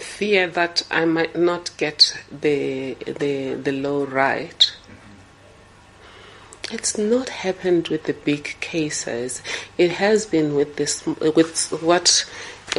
[0.00, 4.72] fear that I might not get the the the law right.
[6.70, 9.42] It's not happened with the big cases.
[9.76, 12.24] It has been with this with what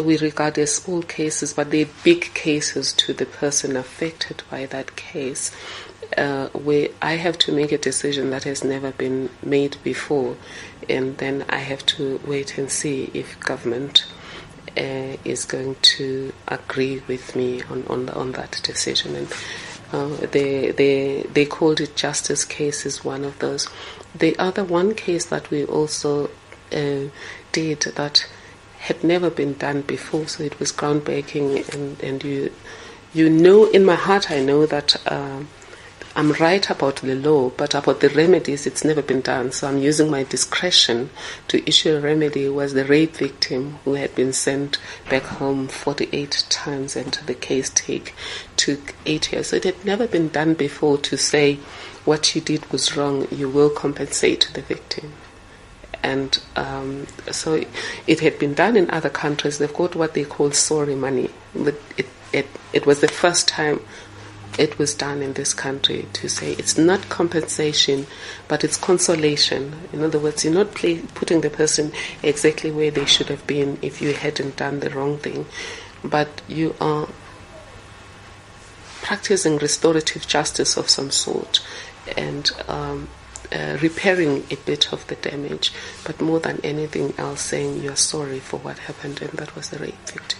[0.01, 4.95] we regard as small cases, but they're big cases to the person affected by that
[4.95, 5.51] case.
[6.17, 10.37] Uh, where I have to make a decision that has never been made before,
[10.87, 14.05] and then I have to wait and see if government
[14.77, 19.15] uh, is going to agree with me on, on, on that decision.
[19.15, 19.33] And
[19.91, 23.69] uh, they, they, they called it justice case is one of those.
[24.15, 26.29] The other one case that we also
[26.71, 27.09] uh,
[27.51, 28.27] did that
[28.79, 32.51] had never been done before, so it was groundbreaking, and, and you,
[33.13, 35.43] you know, in my heart, I know that uh,
[36.15, 39.51] I'm right about the law, but about the remedies, it's never been done.
[39.51, 41.09] So I'm using my discretion
[41.47, 42.47] to issue a remedy.
[42.49, 44.77] Was the rape victim who had been sent
[45.09, 48.13] back home 48 times, and the case take
[48.57, 49.47] took eight years.
[49.47, 51.55] So it had never been done before to say
[52.05, 53.27] what you did was wrong.
[53.31, 55.13] You will compensate the victim.
[56.03, 57.63] And um, so
[58.05, 59.57] it had been done in other countries.
[59.57, 61.31] They've got what they call sorry money.
[61.55, 63.79] But it, it, it was the first time
[64.57, 68.05] it was done in this country to say it's not compensation,
[68.47, 69.73] but it's consolation.
[69.91, 73.79] In other words, you're not play, putting the person exactly where they should have been
[73.81, 75.45] if you hadn't done the wrong thing,
[76.03, 77.07] but you are
[79.01, 81.65] practicing restorative justice of some sort
[82.15, 83.09] and um,
[83.51, 85.73] uh, repairing a bit of the damage,
[86.05, 89.79] but more than anything else, saying you're sorry for what happened, and that was the
[89.79, 90.39] rape victim.